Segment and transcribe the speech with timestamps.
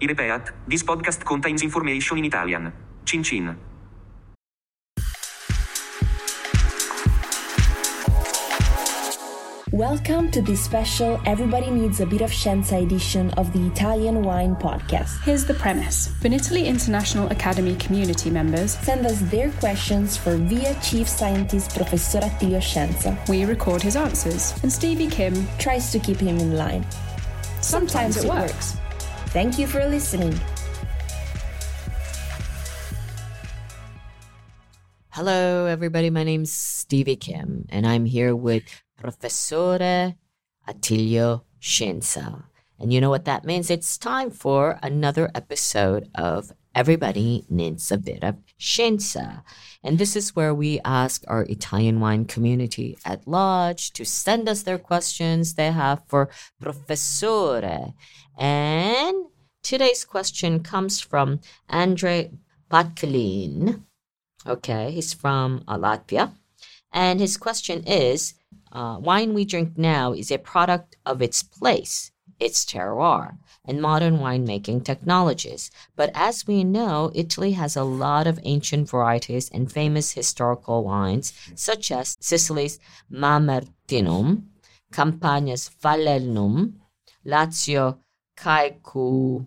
[0.00, 2.72] I repeat, this podcast contains information in Italian.
[3.04, 3.56] Cin cin.
[9.72, 14.54] Welcome to this special Everybody Needs a Bit of Scienza edition of the Italian Wine
[14.56, 15.20] Podcast.
[15.24, 21.08] Here's the premise Vinitaly International Academy community members Send us their questions for via Chief
[21.08, 23.18] Scientist Professor Attilio Scienza.
[23.28, 26.86] we record his answers, and Stevie Kim Tries to keep him in line.
[27.60, 28.76] sometimes, it works.
[29.30, 30.34] Thank you for listening.
[35.10, 36.08] Hello, everybody.
[36.08, 38.64] My name's Stevie Kim, and I'm here with
[38.96, 40.14] Professore
[40.66, 42.44] Attilio Scienza.
[42.78, 43.70] And you know what that means?
[43.70, 49.42] It's time for another episode of Everybody Needs a Bit of Scienza.
[49.82, 54.62] And this is where we ask our Italian wine community at large to send us
[54.62, 56.30] their questions they have for
[56.60, 57.94] Professore.
[58.36, 59.16] And
[59.62, 62.30] today's question comes from Andre
[62.70, 63.84] Patkalin.
[64.46, 66.32] Okay, he's from uh, Latvia.
[66.92, 68.34] And his question is
[68.72, 74.18] uh, Wine we drink now is a product of its place, its terroir, and modern
[74.18, 75.70] winemaking technologies.
[75.96, 81.32] But as we know, Italy has a lot of ancient varieties and famous historical wines,
[81.54, 82.78] such as Sicily's
[83.12, 84.44] Mamertinum,
[84.92, 86.74] Campania's Falernum,
[87.26, 87.98] Lazio
[88.36, 89.46] Caecubum,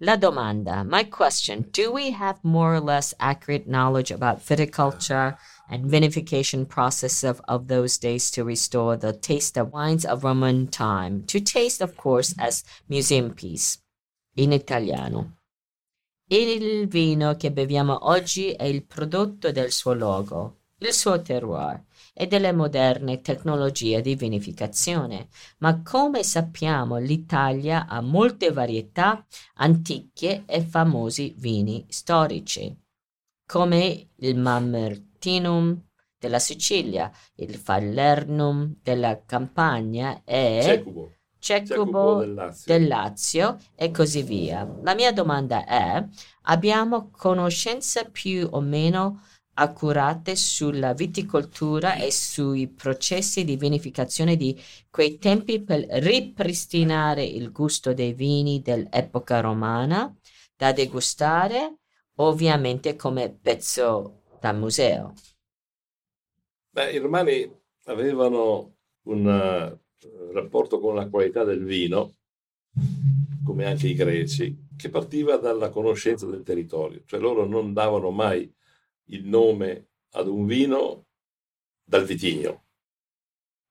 [0.00, 5.36] La domanda, my question, do we have more or less accurate knowledge about viticulture
[5.68, 10.68] and vinification process of, of those days to restore the taste of wines of Roman
[10.68, 13.78] time, to taste, of course, as museum piece,
[14.36, 15.32] in italiano.
[16.28, 22.26] Il vino che beviamo oggi è il prodotto del suo luogo, il suo terroir e
[22.26, 25.28] delle moderne tecnologie di vinificazione.
[25.58, 29.26] Ma come sappiamo, l'Italia ha molte varietà
[29.56, 32.74] antiche e famosi vini storici,
[33.46, 34.38] come il
[35.24, 35.80] Mamertinum
[36.18, 41.12] della Sicilia, il Falernum della Campania e Cecubo.
[41.38, 42.64] Cecubo Cecubo del Lazio.
[42.66, 44.66] del Lazio e così via.
[44.82, 46.02] La mia domanda è,
[46.42, 49.22] abbiamo conoscenze più o meno
[49.56, 54.58] accurate sulla viticoltura e sui processi di vinificazione di
[54.90, 60.12] quei tempi per ripristinare il gusto dei vini dell'epoca romana
[60.56, 61.80] da degustare,
[62.16, 65.14] ovviamente come pezzo da museo.
[66.68, 67.50] Beh, i romani
[67.84, 72.16] avevano un eh, rapporto con la qualità del vino,
[73.42, 78.52] come anche i greci, che partiva dalla conoscenza del territorio, cioè loro non davano mai
[79.04, 81.06] il nome ad un vino
[81.82, 82.64] dal vitigno.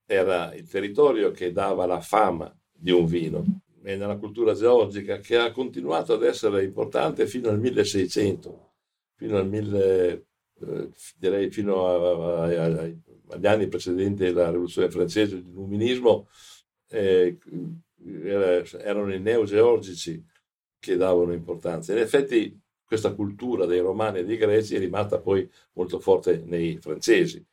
[0.08, 3.62] Era il territorio che dava la fama di un vino.
[3.84, 8.74] E nella cultura georgica che ha continuato ad essere importante fino al 1600,
[9.16, 10.26] fino al 1000,
[10.62, 12.92] eh, direi fino a- a- a-
[13.30, 16.28] agli anni precedenti la rivoluzione francese, l'illuminismo,
[16.90, 17.38] eh,
[18.24, 20.24] era- erano i neo-georgici
[20.80, 21.94] che davano importanza.
[21.94, 26.78] In effetti questa cultura dei romani e dei greci è rimasta poi molto forte nei
[26.78, 27.44] francesi.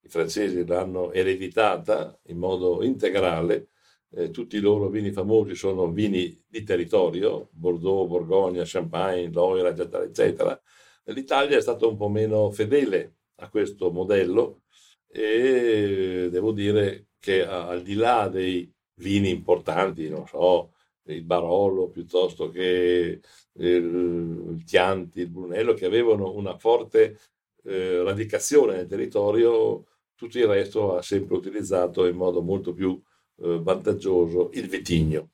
[0.00, 3.68] I francesi l'hanno ereditata in modo integrale,
[4.10, 10.02] eh, tutti i loro vini famosi sono vini di territorio, Bordeaux, Borgogna, Champagne, Loira, eccetera,
[10.04, 10.60] eccetera.
[11.08, 14.62] L'Italia è stata un po' meno fedele a questo modello
[15.06, 20.74] e devo dire che al di là dei vini importanti, non so,
[21.04, 23.20] il Barolo piuttosto che
[23.54, 27.18] il Chianti, il Brunello, che avevano una forte
[27.64, 33.00] eh, radicazione nel territorio, tutto il resto ha sempre utilizzato in modo molto più
[33.40, 35.30] eh, vantaggioso il vitigno.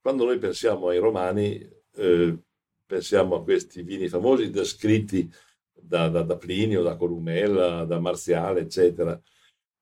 [0.00, 1.58] Quando noi pensiamo ai romani,
[1.96, 2.38] eh,
[2.86, 5.30] pensiamo a questi vini famosi descritti
[5.72, 9.20] da, da- da Plinio, da Columella, da Marziale, eccetera.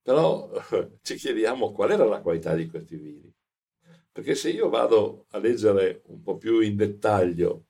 [0.03, 0.51] Però
[1.03, 3.33] ci chiediamo qual era la qualità di questi vini.
[4.13, 7.67] Perché se io vado a leggere un po' più in dettaglio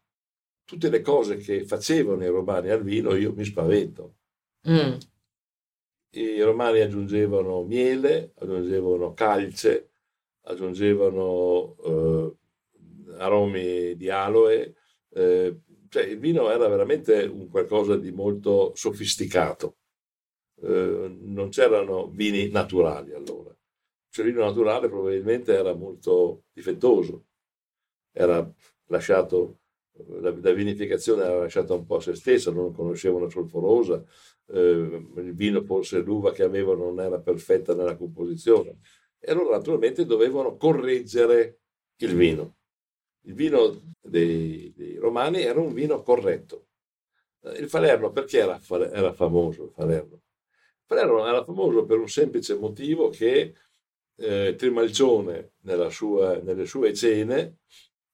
[0.64, 4.16] tutte le cose che facevano i romani al vino, io mi spavento.
[4.64, 4.98] Mm,
[6.14, 9.90] I romani aggiungevano miele, aggiungevano calce,
[10.42, 12.36] aggiungevano eh,
[13.18, 14.74] aromi di aloe,
[15.14, 19.76] eh, cioè il vino era veramente un qualcosa di molto sofisticato.
[20.62, 23.54] Eh, non c'erano vini naturali allora.
[24.08, 27.26] Cioè il vino naturale probabilmente era molto difettoso,
[28.12, 28.48] era
[28.86, 29.60] lasciato,
[30.20, 34.04] la, la vinificazione era lasciata un po' a se stessa, non conoscevano solforosa,
[34.48, 38.78] eh, il vino forse l'uva che avevano non era perfetta nella composizione
[39.18, 41.60] e allora naturalmente dovevano correggere
[41.96, 42.56] il vino.
[43.24, 46.66] Il vino dei, dei romani era un vino corretto.
[47.56, 48.60] Il Falerno perché era,
[48.92, 49.64] era famoso?
[49.64, 50.14] Il Falerno?
[50.14, 53.54] il Falerno era famoso per un semplice motivo che
[54.16, 55.52] eh, Trimalcione
[55.90, 57.58] sua, nelle sue cene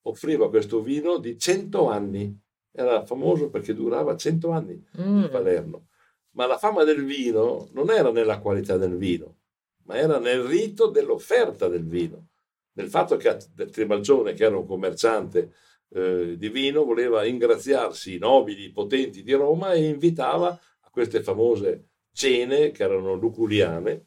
[0.02, 2.40] offriva questo vino di 100 anni.
[2.70, 5.22] Era famoso perché durava 100 anni mm.
[5.22, 5.88] il Palermo.
[6.30, 9.38] Ma la fama del vino non era nella qualità del vino,
[9.84, 12.27] ma era nel rito dell'offerta del vino.
[12.78, 13.36] Nel fatto che
[13.72, 15.52] Trimalcione, che era un commerciante
[15.90, 21.88] eh, di vino, voleva ingraziarsi i nobili, potenti di Roma e invitava a queste famose
[22.12, 24.06] cene che erano luculiane,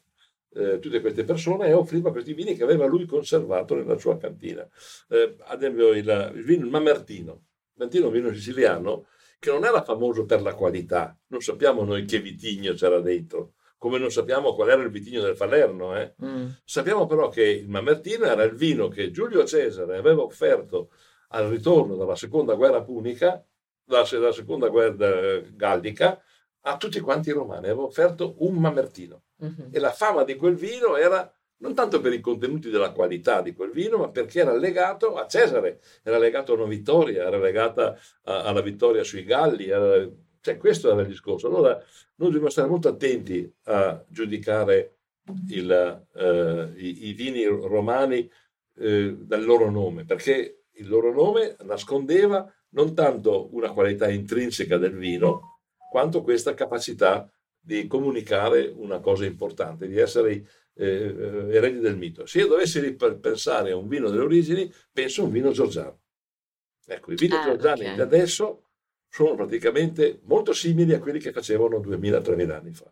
[0.54, 4.66] eh, tutte queste persone e offriva questi vini che aveva lui conservato nella sua cantina.
[5.10, 7.44] Eh, ad esempio il, il vino il Mamertino,
[7.74, 9.06] Mamertino un vino siciliano
[9.38, 13.98] che non era famoso per la qualità, non sappiamo noi che vitigno c'era dentro, come
[13.98, 15.96] non sappiamo qual era il vitigno del Falerno.
[15.98, 16.14] Eh.
[16.24, 16.50] Mm.
[16.64, 20.90] Sappiamo però che il Mamertino era il vino che Giulio Cesare aveva offerto
[21.30, 23.44] al ritorno dalla seconda guerra punica,
[23.82, 26.22] dalla, dalla seconda guerra gallica,
[26.60, 29.24] a tutti quanti i romani, aveva offerto un Mamertino.
[29.38, 29.70] Uh-huh.
[29.72, 33.52] E la fama di quel vino era non tanto per i contenuti della qualità di
[33.52, 37.98] quel vino, ma perché era legato a Cesare, era legato a una vittoria, era legata
[38.22, 40.08] alla vittoria sui Galli, era,
[40.42, 41.46] cioè questo era il discorso.
[41.46, 41.74] Allora
[42.16, 44.96] noi dobbiamo stare molto attenti a giudicare
[45.50, 48.28] il, eh, i, i, vini romani
[48.76, 54.96] eh, dal loro nome, perché il loro nome nascondeva non tanto una qualità intrinseca del
[54.96, 55.60] vino,
[55.90, 57.30] quanto questa capacità
[57.60, 60.32] di comunicare una cosa importante, di essere
[60.74, 62.26] eh, eh eredi del mito.
[62.26, 66.00] Se io dovessi pensare a un vino delle origini, penso a un vino giorgiano.
[66.84, 67.94] Ecco, i vini ah, giorgiani okay.
[67.94, 68.71] di adesso
[69.12, 72.90] sono praticamente molto simili a quelli che facevano 2000-3000 anni fa.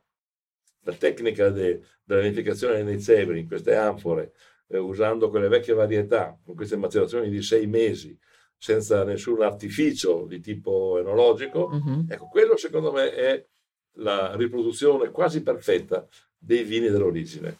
[0.82, 4.34] La tecnica de, della vinificazione nei zebri, in queste anfore,
[4.69, 8.19] eh, usando quelle vecchie varietà, con queste macerazioni di sei mesi,
[8.58, 12.11] senza nessun artificio di tipo enologico, mm-hmm.
[12.11, 13.46] ecco, quello secondo me è
[13.94, 16.06] la riproduzione quasi perfetta
[16.37, 17.56] dei vini dell'origine.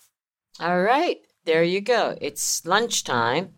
[0.59, 2.15] All right, there you go.
[2.21, 3.55] It's lunchtime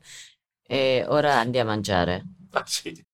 [0.65, 2.25] e ora andiamo a mangiare.
[2.53, 3.11] Ah sì.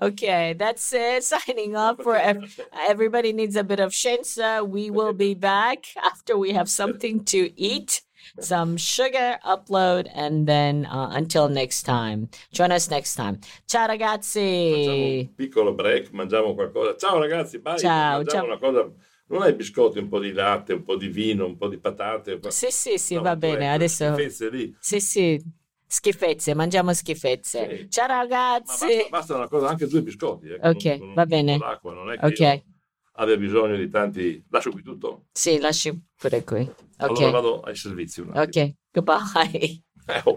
[0.00, 1.24] Okay, that's it.
[1.32, 4.66] Signing off for ev- everybody needs a bit of scienza.
[4.66, 8.02] We will be back after we have something to eat
[8.40, 15.26] some sugar upload and then uh, until next time join us next time ciao ragazzi
[15.26, 18.44] un piccolo break mangiamo qualcosa ciao ragazzi bye ciao, mangiamo ciao.
[18.46, 18.92] una cosa
[19.32, 22.38] non hai biscotti, un po' di latte, un po' di vino, un po' di patate.
[22.48, 23.72] Sì, sì, sì, no, va bene.
[23.72, 24.14] Adesso.
[24.50, 24.76] Lì.
[24.78, 25.42] Sì, sì.
[25.92, 27.76] Schifezze, mangiamo schifezze.
[27.76, 27.90] Sì.
[27.90, 28.86] Ciao ragazzi.
[28.86, 30.46] Basta, basta, una cosa, anche due biscotti.
[30.46, 31.58] Eh, ok, con, va bene.
[31.58, 32.64] L'acqua, non è che
[33.12, 34.42] abbia bisogno di tanti...
[34.48, 35.26] Lascio qui tutto?
[35.32, 36.60] Sì, lasci pure qui.
[36.62, 36.76] Okay.
[36.96, 38.64] Allora vado ai servizi un attimo.
[38.64, 39.82] Ok, goodbye.
[40.04, 40.36] Eh, oh.